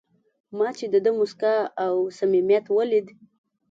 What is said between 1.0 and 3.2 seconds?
ده موسکا او صمیمیت ولید.